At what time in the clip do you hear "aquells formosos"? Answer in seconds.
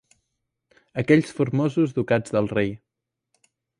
1.01-1.93